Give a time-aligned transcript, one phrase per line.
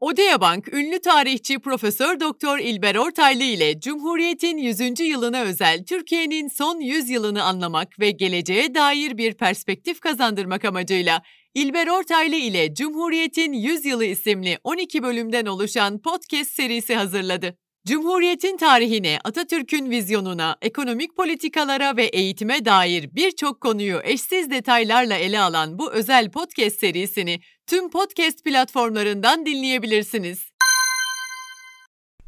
[0.00, 5.00] Odea Bank, ünlü tarihçi Profesör Doktor İlber Ortaylı ile Cumhuriyet'in 100.
[5.00, 11.22] yılına özel Türkiye'nin son 100 yılını anlamak ve geleceğe dair bir perspektif kazandırmak amacıyla
[11.54, 17.56] İlber Ortaylı ile Cumhuriyet'in 100 yılı isimli 12 bölümden oluşan podcast serisi hazırladı.
[17.86, 25.78] Cumhuriyetin tarihine, Atatürk'ün vizyonuna, ekonomik politikalara ve eğitime dair birçok konuyu eşsiz detaylarla ele alan
[25.78, 30.50] bu özel podcast serisini tüm podcast platformlarından dinleyebilirsiniz.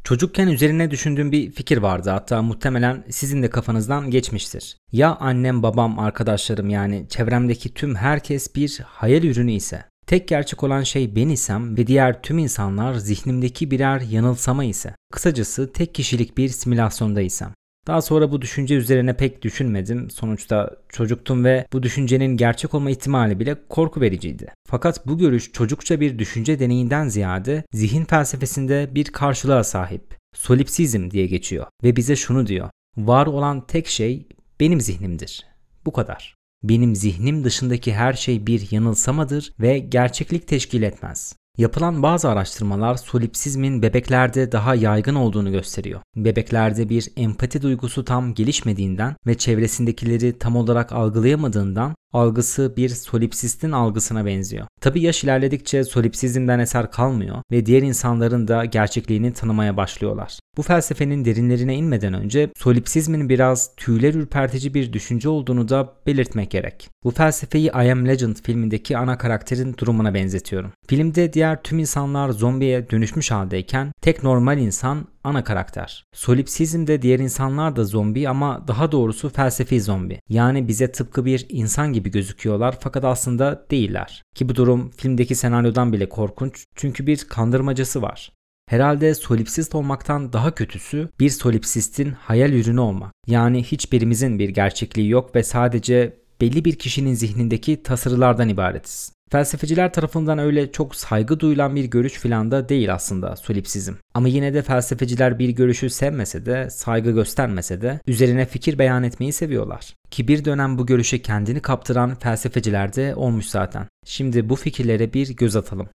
[0.05, 4.77] Çocukken üzerine düşündüğüm bir fikir vardı hatta muhtemelen sizin de kafanızdan geçmiştir.
[4.93, 9.92] Ya annem, babam, arkadaşlarım yani çevremdeki tüm herkes bir hayal ürünü ise?
[10.07, 14.95] Tek gerçek olan şey ben isem ve diğer tüm insanlar zihnimdeki birer yanılsama ise.
[15.13, 17.53] Kısacası tek kişilik bir simülasyondaysam.
[17.87, 20.11] Daha sonra bu düşünce üzerine pek düşünmedim.
[20.11, 24.53] Sonuçta çocuktum ve bu düşüncenin gerçek olma ihtimali bile korku vericiydi.
[24.69, 30.19] Fakat bu görüş çocukça bir düşünce deneyinden ziyade zihin felsefesinde bir karşılığa sahip.
[30.35, 32.71] Solipsizm diye geçiyor ve bize şunu diyor.
[32.97, 34.29] Var olan tek şey
[34.61, 35.47] benim zihnimdir.
[35.87, 36.35] Bu kadar.
[36.63, 41.37] Benim zihnim dışındaki her şey bir yanılsamadır ve gerçeklik teşkil etmez.
[41.59, 46.01] Yapılan bazı araştırmalar solipsizmin bebeklerde daha yaygın olduğunu gösteriyor.
[46.17, 54.27] Bebeklerde bir empati duygusu tam gelişmediğinden ve çevresindekileri tam olarak algılayamadığından algısı bir solipsistin algısına
[54.27, 54.67] benziyor.
[54.81, 60.39] Tabi yaş ilerledikçe solipsizmden eser kalmıyor ve diğer insanların da gerçekliğini tanımaya başlıyorlar.
[60.57, 66.91] Bu felsefenin derinlerine inmeden önce solipsizmin biraz tüyler ürpertici bir düşünce olduğunu da belirtmek gerek.
[67.05, 70.73] Bu felsefeyi I Am Legend filmindeki ana karakterin durumuna benzetiyorum.
[70.89, 76.05] Filmde diğer tüm insanlar zombiye dönüşmüş haldeyken tek normal insan ana karakter.
[76.15, 80.21] Solipsizmde diğer insanlar da zombi ama daha doğrusu felsefi zombi.
[80.29, 84.23] Yani bize tıpkı bir insan gibi gözüküyorlar fakat aslında değiller.
[84.35, 88.33] Ki bu durum filmdeki senaryodan bile korkunç çünkü bir kandırmacası var.
[88.69, 93.13] Herhalde solipsist olmaktan daha kötüsü bir solipsistin hayal ürünü olmak.
[93.27, 99.13] Yani hiçbirimizin bir gerçekliği yok ve sadece belli bir kişinin zihnindeki tasarılardan ibaretiz.
[99.31, 103.95] Felsefeciler tarafından öyle çok saygı duyulan bir görüş filan da değil aslında solipsizm.
[104.15, 109.33] Ama yine de felsefeciler bir görüşü sevmese de, saygı göstermese de üzerine fikir beyan etmeyi
[109.33, 109.95] seviyorlar.
[110.11, 113.87] Ki bir dönem bu görüşe kendini kaptıran felsefeciler de olmuş zaten.
[114.07, 115.89] Şimdi bu fikirlere bir göz atalım.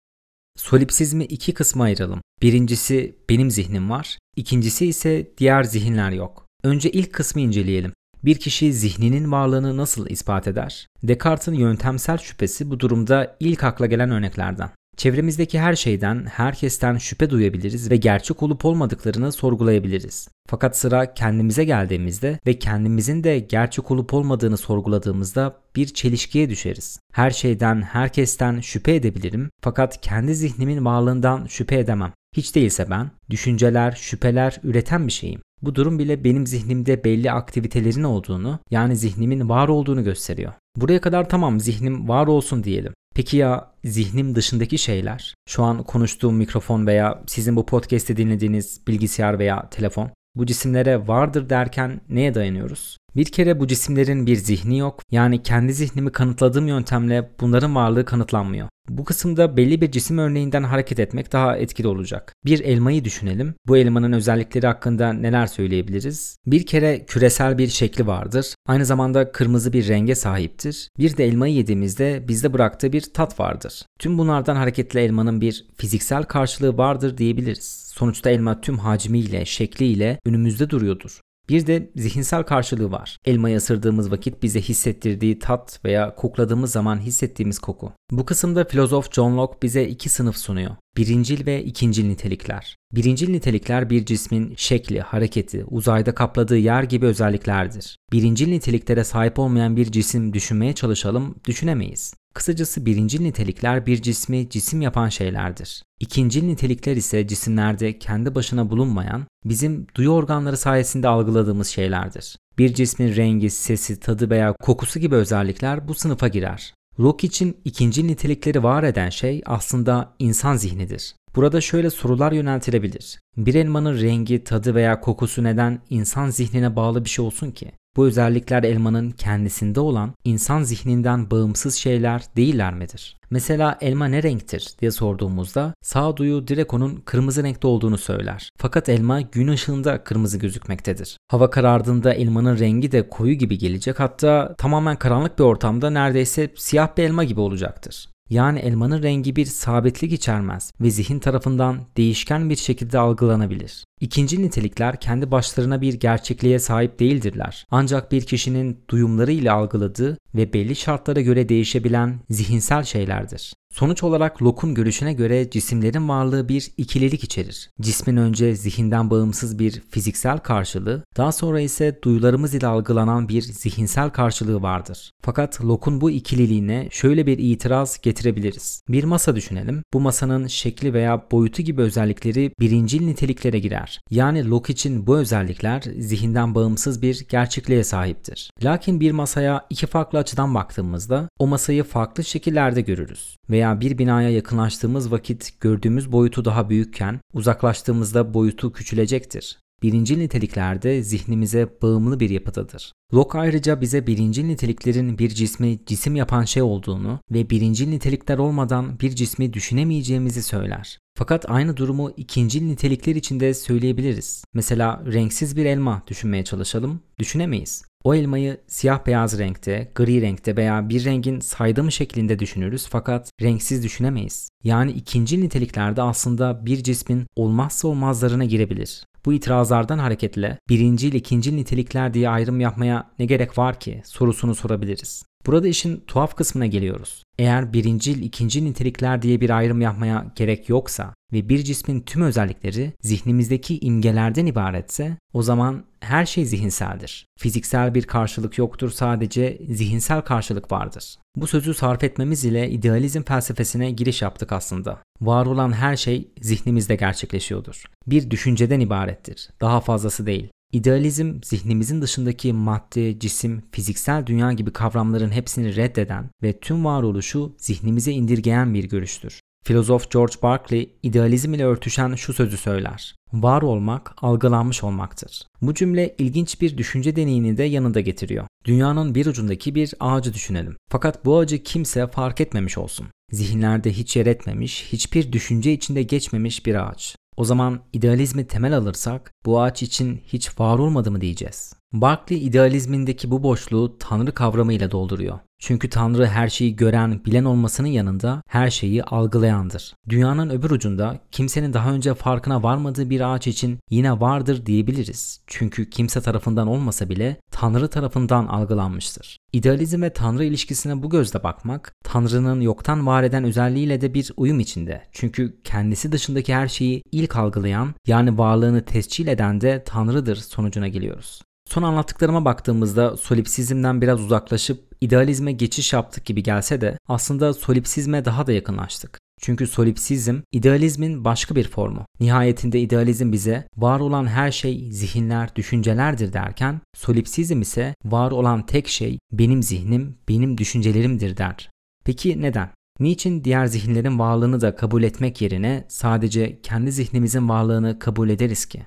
[0.58, 2.22] Solipsizmi iki kısma ayıralım.
[2.42, 6.46] Birincisi benim zihnim var, ikincisi ise diğer zihinler yok.
[6.64, 7.94] Önce ilk kısmı inceleyelim.
[8.28, 10.88] Bir kişi zihninin varlığını nasıl ispat eder?
[11.04, 14.70] Descartes'in yöntemsel şüphesi bu durumda ilk akla gelen örneklerden.
[14.98, 20.28] Çevremizdeki her şeyden, herkesten şüphe duyabiliriz ve gerçek olup olmadıklarını sorgulayabiliriz.
[20.48, 27.00] Fakat sıra kendimize geldiğimizde ve kendimizin de gerçek olup olmadığını sorguladığımızda bir çelişkiye düşeriz.
[27.14, 32.14] Her şeyden, herkesten şüphe edebilirim fakat kendi zihnimin varlığından şüphe edemem.
[32.36, 35.42] Hiç değilse ben düşünceler, şüpheler üreten bir şeyim.
[35.62, 40.54] Bu durum bile benim zihnimde belli aktivitelerin olduğunu, yani zihnimin var olduğunu gösteriyor.
[40.76, 42.94] Buraya kadar tamam zihnim var olsun diyelim.
[43.16, 45.36] Peki ya zihnim dışındaki şeyler?
[45.50, 51.50] Şu an konuştuğum mikrofon veya sizin bu podcast'i dinlediğiniz bilgisayar veya telefon bu cisimlere vardır
[51.50, 52.98] derken neye dayanıyoruz?
[53.16, 55.02] Bir kere bu cisimlerin bir zihni yok.
[55.12, 58.68] Yani kendi zihnimi kanıtladığım yöntemle bunların varlığı kanıtlanmıyor.
[58.90, 62.34] Bu kısımda belli bir cisim örneğinden hareket etmek daha etkili olacak.
[62.46, 63.56] Bir elmayı düşünelim.
[63.68, 66.38] Bu elmanın özellikleri hakkında neler söyleyebiliriz?
[66.46, 68.56] Bir kere küresel bir şekli vardır.
[68.68, 70.90] Aynı zamanda kırmızı bir renge sahiptir.
[71.00, 73.86] Bir de elmayı yediğimizde bizde bıraktığı bir tat vardır.
[74.00, 77.87] Tüm bunlardan hareketle elmanın bir fiziksel karşılığı vardır diyebiliriz.
[77.98, 81.22] Sonuçta elma tüm hacmiyle, şekliyle önümüzde duruyordur.
[81.50, 83.18] Bir de zihinsel karşılığı var.
[83.26, 87.94] Elmayı ısırdığımız vakit bize hissettirdiği tat veya kokladığımız zaman hissettiğimiz koku.
[88.12, 90.76] Bu kısımda filozof John Locke bize iki sınıf sunuyor.
[90.98, 92.76] Birincil ve ikincil nitelikler.
[92.96, 97.98] Birincil nitelikler bir cismin şekli, hareketi, uzayda kapladığı yer gibi özelliklerdir.
[98.12, 102.14] Birincil niteliklere sahip olmayan bir cisim düşünmeye çalışalım, düşünemeyiz.
[102.38, 105.84] Kısacası birincil nitelikler bir cismi cisim yapan şeylerdir.
[106.00, 112.38] İkincil nitelikler ise cisimlerde kendi başına bulunmayan, bizim duyu organları sayesinde algıladığımız şeylerdir.
[112.58, 116.74] Bir cismin rengi, sesi, tadı veya kokusu gibi özellikler bu sınıfa girer.
[117.00, 121.16] Locke için ikinci nitelikleri var eden şey aslında insan zihnidir.
[121.36, 123.20] Burada şöyle sorular yöneltilebilir.
[123.38, 127.72] Bir elmanın rengi, tadı veya kokusu neden insan zihnine bağlı bir şey olsun ki?
[127.98, 133.18] Bu özellikler elmanın kendisinde olan insan zihninden bağımsız şeyler değiller midir?
[133.30, 138.50] Mesela elma ne renktir diye sorduğumuzda sağduyu direkt onun kırmızı renkte olduğunu söyler.
[138.58, 141.18] Fakat elma gün ışığında kırmızı gözükmektedir.
[141.28, 146.98] Hava karardığında elmanın rengi de koyu gibi gelecek hatta tamamen karanlık bir ortamda neredeyse siyah
[146.98, 148.10] bir elma gibi olacaktır.
[148.30, 153.84] Yani elmanın rengi bir sabitlik içermez ve zihin tarafından değişken bir şekilde algılanabilir.
[154.02, 157.66] İkinci nitelikler kendi başlarına bir gerçekliğe sahip değildirler.
[157.72, 163.54] Ancak bir kişinin duyumları ile algıladığı ve belli şartlara göre değişebilen zihinsel şeylerdir.
[163.74, 167.70] Sonuç olarak Locke'un görüşüne göre cisimlerin varlığı bir ikililik içerir.
[167.82, 174.10] Cismin önce zihinden bağımsız bir fiziksel karşılığı, daha sonra ise duyularımız ile algılanan bir zihinsel
[174.10, 175.12] karşılığı vardır.
[175.22, 178.82] Fakat Locke'un bu ikililiğine şöyle bir itiraz getirebiliriz.
[178.90, 179.84] Bir masa düşünelim.
[179.94, 183.87] Bu masanın şekli veya boyutu gibi özellikleri birincil niteliklere girer.
[184.10, 188.52] Yani Locke için bu özellikler zihinden bağımsız bir gerçekliğe sahiptir.
[188.64, 193.36] Lakin bir masaya iki farklı açıdan baktığımızda o masayı farklı şekillerde görürüz.
[193.50, 199.58] Veya bir binaya yakınlaştığımız vakit gördüğümüz boyutu daha büyükken uzaklaştığımızda boyutu küçülecektir.
[199.84, 202.94] Birinci niteliklerde zihnimize bağımlı bir yapıdadır.
[203.14, 209.00] Locke ayrıca bize birinci niteliklerin bir cismi cisim yapan şey olduğunu ve birinci nitelikler olmadan
[209.00, 211.00] bir cismi düşünemeyeceğimizi söyler.
[211.18, 214.44] Fakat aynı durumu ikinci nitelikler için de söyleyebiliriz.
[214.54, 217.84] Mesela renksiz bir elma düşünmeye çalışalım, düşünemeyiz.
[218.04, 223.84] O elmayı siyah beyaz renkte, gri renkte veya bir rengin saydamı şeklinde düşünürüz fakat renksiz
[223.84, 224.50] düşünemeyiz.
[224.64, 229.04] Yani ikinci niteliklerde aslında bir cismin olmazsa olmazlarına girebilir.
[229.26, 234.56] Bu itirazlardan hareketle birinci ile ikinci nitelikler diye ayrım yapmaya ne gerek var ki sorusunu
[234.56, 235.26] sorabiliriz.
[235.46, 237.24] Burada işin tuhaf kısmına geliyoruz.
[237.40, 242.94] Eğer birincil, ikinci nitelikler diye bir ayrım yapmaya gerek yoksa ve bir cismin tüm özellikleri
[243.02, 247.26] zihnimizdeki imgelerden ibaretse o zaman her şey zihinseldir.
[247.40, 251.16] Fiziksel bir karşılık yoktur sadece zihinsel karşılık vardır.
[251.36, 255.00] Bu sözü sarf etmemiz ile idealizm felsefesine giriş yaptık aslında.
[255.22, 257.84] Var olan her şey zihnimizde gerçekleşiyordur.
[258.08, 259.50] Bir düşünceden ibarettir.
[259.62, 260.48] Daha fazlası değil.
[260.72, 268.12] İdealizm zihnimizin dışındaki madde, cisim, fiziksel dünya gibi kavramların hepsini reddeden ve tüm varoluşu zihnimize
[268.12, 269.40] indirgeyen bir görüştür.
[269.66, 273.16] Filozof George Berkeley idealizm ile örtüşen şu sözü söyler.
[273.34, 275.42] Var olmak algılanmış olmaktır.
[275.62, 278.48] Bu cümle ilginç bir düşünce deneyini de yanında getiriyor.
[278.66, 280.78] Dünyanın bir ucundaki bir ağacı düşünelim.
[280.90, 283.08] Fakat bu ağacı kimse fark etmemiş olsun.
[283.32, 287.16] Zihinlerde hiç yer etmemiş, hiçbir düşünce içinde geçmemiş bir ağaç.
[287.38, 291.74] O zaman idealizmi temel alırsak bu ağaç için hiç var olmadı mı diyeceğiz.
[291.94, 295.40] Berkeley idealizmindeki bu boşluğu Tanrı kavramıyla dolduruyor.
[295.60, 299.94] Çünkü Tanrı her şeyi gören, bilen olmasının yanında her şeyi algılayandır.
[300.10, 305.42] Dünyanın öbür ucunda kimsenin daha önce farkına varmadığı bir ağaç için yine vardır diyebiliriz.
[305.48, 309.37] Çünkü kimse tarafından olmasa bile Tanrı tarafından algılanmıştır.
[309.54, 314.60] İdealizm ve Tanrı ilişkisine bu gözle bakmak, Tanrı'nın yoktan var eden özelliğiyle de bir uyum
[314.60, 315.04] içinde.
[315.12, 321.42] Çünkü kendisi dışındaki her şeyi ilk algılayan, yani varlığını tescil eden de Tanrı'dır sonucuna geliyoruz.
[321.70, 328.48] Son anlattıklarıma baktığımızda solipsizmden biraz uzaklaşıp idealizme geçiş yaptık gibi gelse de aslında solipsizme daha
[328.48, 329.20] da yakınlaştık.
[329.42, 332.06] Çünkü solipsizm idealizmin başka bir formu.
[332.20, 338.88] Nihayetinde idealizm bize var olan her şey zihinler, düşüncelerdir derken solipsizm ise var olan tek
[338.88, 341.70] şey benim zihnim, benim düşüncelerimdir der.
[342.06, 342.70] Peki neden?
[343.00, 348.86] Niçin diğer zihinlerin varlığını da kabul etmek yerine sadece kendi zihnimizin varlığını kabul ederiz ki?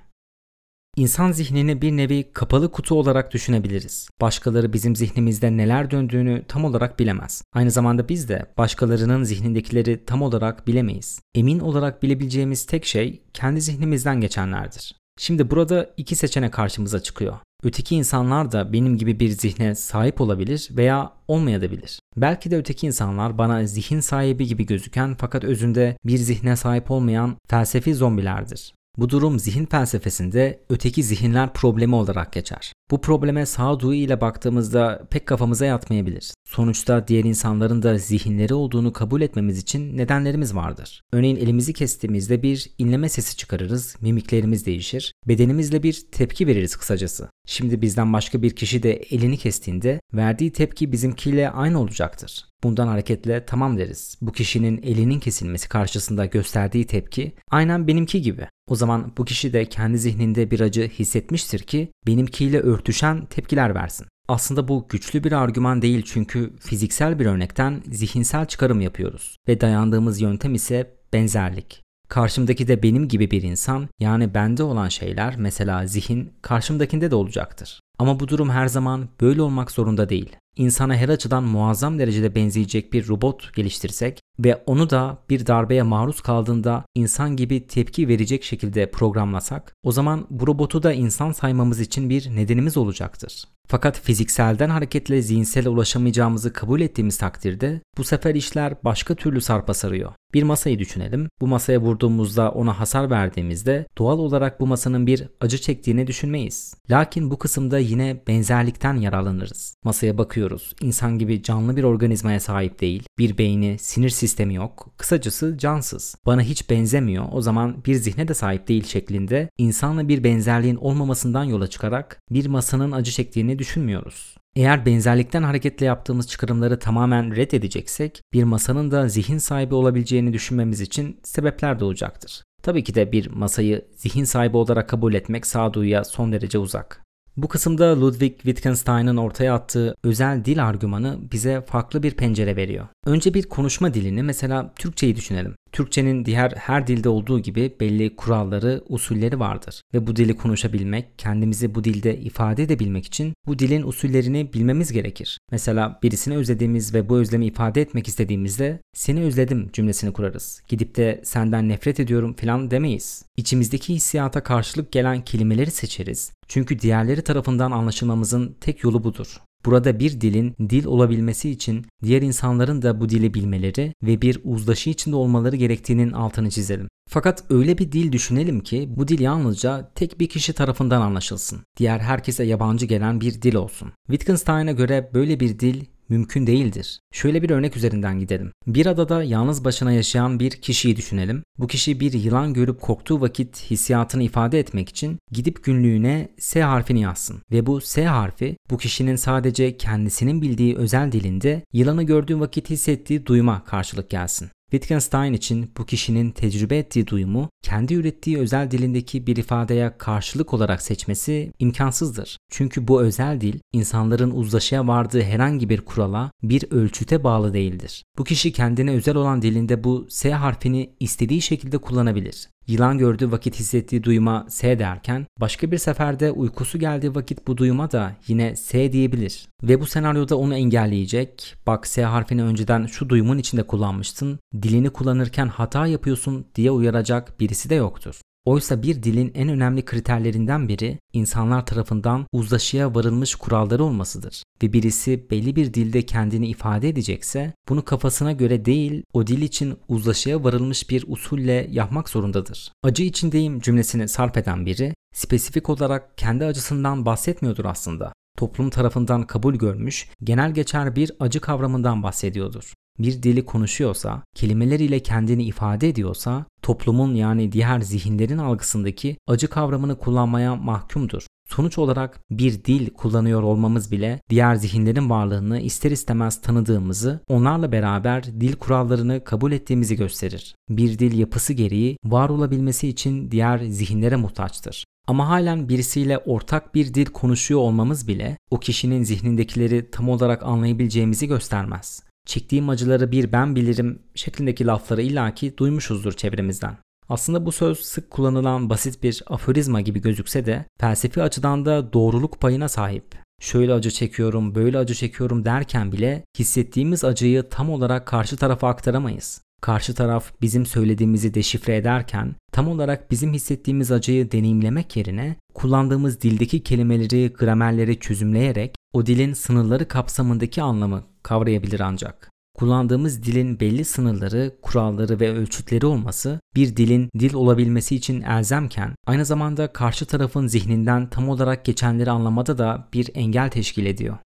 [0.96, 4.08] İnsan zihnini bir nevi kapalı kutu olarak düşünebiliriz.
[4.20, 7.42] Başkaları bizim zihnimizde neler döndüğünü tam olarak bilemez.
[7.52, 11.20] Aynı zamanda biz de başkalarının zihnindekileri tam olarak bilemeyiz.
[11.34, 14.94] Emin olarak bilebileceğimiz tek şey kendi zihnimizden geçenlerdir.
[15.18, 17.36] Şimdi burada iki seçenek karşımıza çıkıyor.
[17.62, 22.00] Öteki insanlar da benim gibi bir zihne sahip olabilir veya olmayabilir.
[22.16, 27.36] Belki de öteki insanlar bana zihin sahibi gibi gözüken fakat özünde bir zihne sahip olmayan
[27.48, 28.74] felsefi zombilerdir.
[28.98, 32.72] Bu durum zihin felsefesinde öteki zihinler problemi olarak geçer.
[32.90, 36.34] Bu probleme sağduyu ile baktığımızda pek kafamıza yatmayabilir.
[36.44, 41.02] Sonuçta diğer insanların da zihinleri olduğunu kabul etmemiz için nedenlerimiz vardır.
[41.12, 47.30] Örneğin elimizi kestiğimizde bir inleme sesi çıkarırız, mimiklerimiz değişir, bedenimizle bir tepki veririz kısacası.
[47.46, 52.44] Şimdi bizden başka bir kişi de elini kestiğinde verdiği tepki bizimkiyle aynı olacaktır.
[52.62, 54.18] Bundan hareketle tamam deriz.
[54.20, 58.46] Bu kişinin elinin kesilmesi karşısında gösterdiği tepki aynen benimki gibi.
[58.68, 64.06] O zaman bu kişi de kendi zihninde bir acı hissetmiştir ki benimkiyle örtüşen tepkiler versin.
[64.28, 70.20] Aslında bu güçlü bir argüman değil çünkü fiziksel bir örnekten zihinsel çıkarım yapıyoruz ve dayandığımız
[70.20, 71.82] yöntem ise benzerlik.
[72.08, 77.80] Karşımdaki de benim gibi bir insan yani bende olan şeyler mesela zihin karşımdakinde de olacaktır.
[77.98, 80.36] Ama bu durum her zaman böyle olmak zorunda değil.
[80.56, 86.20] İnsana her açıdan muazzam derecede benzeyecek bir robot geliştirsek ve onu da bir darbeye maruz
[86.20, 92.10] kaldığında insan gibi tepki verecek şekilde programlasak, o zaman bu robotu da insan saymamız için
[92.10, 93.44] bir nedenimiz olacaktır.
[93.70, 100.12] Fakat fizikselden hareketle zihinsel ulaşamayacağımızı kabul ettiğimiz takdirde bu sefer işler başka türlü sarpa sarıyor.
[100.34, 101.28] Bir masayı düşünelim.
[101.40, 106.74] Bu masaya vurduğumuzda ona hasar verdiğimizde doğal olarak bu masanın bir acı çektiğini düşünmeyiz.
[106.90, 109.74] Lakin bu kısımda yine benzerlikten yararlanırız.
[109.84, 110.74] Masaya bakıyoruz.
[110.80, 113.02] İnsan gibi canlı bir organizmaya sahip değil.
[113.18, 114.88] Bir beyni, sinir sistemi yok.
[114.96, 116.14] Kısacası cansız.
[116.26, 117.24] Bana hiç benzemiyor.
[117.32, 122.46] O zaman bir zihne de sahip değil şeklinde insanla bir benzerliğin olmamasından yola çıkarak bir
[122.46, 124.36] masanın acı çektiğini düşünmüyoruz.
[124.56, 131.20] Eğer benzerlikten hareketle yaptığımız çıkarımları tamamen reddedeceksek, bir masanın da zihin sahibi olabileceğini düşünmemiz için
[131.22, 132.42] sebepler de olacaktır.
[132.62, 137.09] Tabii ki de bir masayı zihin sahibi olarak kabul etmek sağduyuya son derece uzak.
[137.36, 142.86] Bu kısımda Ludwig Wittgenstein'ın ortaya attığı özel dil argümanı bize farklı bir pencere veriyor.
[143.06, 145.54] Önce bir konuşma dilini mesela Türkçeyi düşünelim.
[145.72, 151.74] Türkçenin diğer her dilde olduğu gibi belli kuralları, usulleri vardır ve bu dili konuşabilmek, kendimizi
[151.74, 155.38] bu dilde ifade edebilmek için bu dilin usullerini bilmemiz gerekir.
[155.52, 160.62] Mesela birisini özlediğimiz ve bu özlemi ifade etmek istediğimizde seni özledim cümlesini kurarız.
[160.68, 163.24] Gidip de senden nefret ediyorum falan demeyiz.
[163.36, 166.32] İçimizdeki hissiyata karşılık gelen kelimeleri seçeriz.
[166.48, 169.40] Çünkü diğerleri tarafından anlaşılmamızın tek yolu budur.
[169.64, 174.90] Burada bir dilin dil olabilmesi için diğer insanların da bu dili bilmeleri ve bir uzlaşı
[174.90, 176.88] içinde olmaları gerektiğinin altını çizelim.
[177.08, 181.60] Fakat öyle bir dil düşünelim ki bu dil yalnızca tek bir kişi tarafından anlaşılsın.
[181.76, 183.92] Diğer herkese yabancı gelen bir dil olsun.
[184.06, 187.00] Wittgenstein'a göre böyle bir dil mümkün değildir.
[187.12, 188.52] Şöyle bir örnek üzerinden gidelim.
[188.66, 191.42] Bir adada yalnız başına yaşayan bir kişiyi düşünelim.
[191.58, 197.00] Bu kişi bir yılan görüp korktuğu vakit hissiyatını ifade etmek için gidip günlüğüne S harfini
[197.00, 197.42] yazsın.
[197.52, 203.26] Ve bu S harfi bu kişinin sadece kendisinin bildiği özel dilinde yılanı gördüğü vakit hissettiği
[203.26, 204.48] duyma karşılık gelsin.
[204.70, 210.82] Wittgenstein için bu kişinin tecrübe ettiği duyumu kendi ürettiği özel dilindeki bir ifadeye karşılık olarak
[210.82, 212.36] seçmesi imkansızdır.
[212.50, 218.04] Çünkü bu özel dil insanların uzlaşıya vardığı herhangi bir kurala, bir ölçüte bağlı değildir.
[218.18, 222.48] Bu kişi kendine özel olan dilinde bu S harfini istediği şekilde kullanabilir.
[222.66, 227.90] Yılan gördüğü vakit hissettiği duyuma S derken başka bir seferde uykusu geldiği vakit bu duyuma
[227.90, 229.48] da yine S diyebilir.
[229.62, 231.56] Ve bu senaryoda onu engelleyecek.
[231.66, 234.38] Bak S harfini önceden şu duyumun içinde kullanmıştın.
[234.62, 238.20] Dilini kullanırken hata yapıyorsun diye uyaracak birisi de yoktur.
[238.44, 244.42] Oysa bir dilin en önemli kriterlerinden biri insanlar tarafından uzlaşıya varılmış kuralları olmasıdır.
[244.62, 249.78] Ve birisi belli bir dilde kendini ifade edecekse bunu kafasına göre değil o dil için
[249.88, 252.72] uzlaşıya varılmış bir usulle yapmak zorundadır.
[252.82, 259.54] Acı içindeyim cümlesini sarf eden biri spesifik olarak kendi acısından bahsetmiyordur aslında toplum tarafından kabul
[259.54, 267.14] görmüş, genel geçer bir acı kavramından bahsediyordur bir dili konuşuyorsa, kelimeleriyle kendini ifade ediyorsa, toplumun
[267.14, 271.26] yani diğer zihinlerin algısındaki acı kavramını kullanmaya mahkumdur.
[271.56, 278.24] Sonuç olarak bir dil kullanıyor olmamız bile diğer zihinlerin varlığını ister istemez tanıdığımızı, onlarla beraber
[278.24, 280.54] dil kurallarını kabul ettiğimizi gösterir.
[280.68, 284.84] Bir dil yapısı gereği var olabilmesi için diğer zihinlere muhtaçtır.
[285.06, 291.26] Ama halen birisiyle ortak bir dil konuşuyor olmamız bile o kişinin zihnindekileri tam olarak anlayabileceğimizi
[291.26, 296.76] göstermez çektiğim acıları bir ben bilirim şeklindeki lafları illaki duymuşuzdur çevremizden.
[297.10, 302.40] Aslında bu söz sık kullanılan basit bir aforizma gibi gözükse de felsefi açıdan da doğruluk
[302.40, 303.04] payına sahip.
[303.40, 309.42] Şöyle acı çekiyorum, böyle acı çekiyorum derken bile hissettiğimiz acıyı tam olarak karşı tarafa aktaramayız.
[309.60, 316.62] Karşı taraf bizim söylediğimizi deşifre ederken tam olarak bizim hissettiğimiz acıyı deneyimlemek yerine kullandığımız dildeki
[316.62, 322.30] kelimeleri, gramerleri çözümleyerek o dilin sınırları kapsamındaki anlamı kavrayabilir ancak.
[322.60, 329.24] Kullandığımız dilin belli sınırları, kuralları ve ölçütleri olması bir dilin dil olabilmesi için elzemken aynı
[329.24, 334.18] zamanda karşı tarafın zihninden tam olarak geçenleri anlamada da bir engel teşkil ediyor.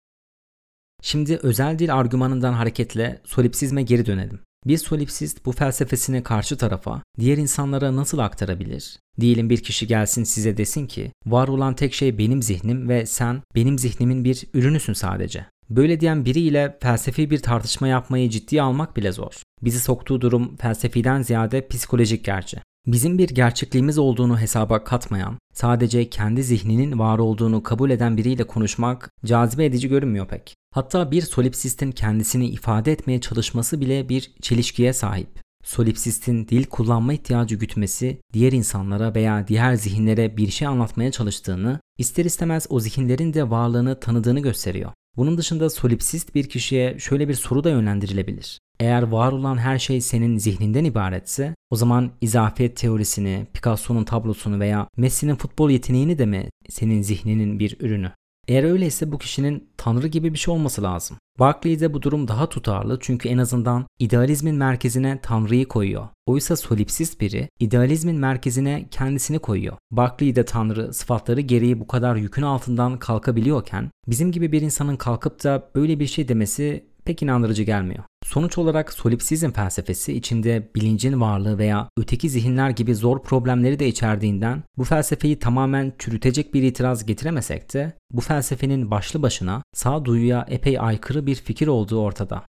[1.02, 4.40] Şimdi özel dil argümanından hareketle solipsizme geri dönelim.
[4.68, 9.00] Bir solipsist bu felsefesini karşı tarafa, diğer insanlara nasıl aktarabilir?
[9.20, 13.42] Diyelim bir kişi gelsin size desin ki, var olan tek şey benim zihnim ve sen
[13.56, 15.53] benim zihnimin bir ürünüsün sadece.
[15.70, 19.34] Böyle diyen biriyle felsefi bir tartışma yapmayı ciddiye almak bile zor.
[19.62, 22.58] Bizi soktuğu durum felsefiden ziyade psikolojik gerçi.
[22.88, 29.10] Bizim bir gerçekliğimiz olduğunu hesaba katmayan, sadece kendi zihninin var olduğunu kabul eden biriyle konuşmak
[29.26, 30.56] cazibe edici görünmüyor pek.
[30.74, 35.44] Hatta bir solipsistin kendisini ifade etmeye çalışması bile bir çelişkiye sahip.
[35.64, 42.26] Solipsistin dil kullanma ihtiyacı gütmesi diğer insanlara veya diğer zihinlere bir şey anlatmaya çalıştığını, ister
[42.26, 44.92] istemez o zihinlerin de varlığını tanıdığını gösteriyor.
[45.18, 48.60] Bunun dışında solipsist bir kişiye şöyle bir soru da yönlendirilebilir.
[48.80, 54.88] Eğer var olan her şey senin zihninden ibaretse o zaman izafiyet teorisini, Picasso'nun tablosunu veya
[54.98, 58.12] Messi'nin futbol yeteneğini de mi senin zihninin bir ürünü?
[58.48, 61.18] Eğer öyleyse bu kişinin tanrı gibi bir şey olması lazım.
[61.40, 66.08] Barclay'de bu durum daha tutarlı çünkü en azından idealizmin merkezine tanrıyı koyuyor.
[66.26, 69.78] Oysa solipsist biri idealizmin merkezine kendisini koyuyor.
[69.92, 75.70] Barclay'de tanrı sıfatları gereği bu kadar yükün altından kalkabiliyorken bizim gibi bir insanın kalkıp da
[75.76, 78.04] böyle bir şey demesi pek inandırıcı gelmiyor.
[78.26, 84.64] Sonuç olarak solipsizm felsefesi içinde bilincin varlığı veya öteki zihinler gibi zor problemleri de içerdiğinden
[84.78, 91.26] bu felsefeyi tamamen çürütecek bir itiraz getiremesek de bu felsefenin başlı başına sağduyuya epey aykırı
[91.26, 92.44] bir fikir olduğu ortada.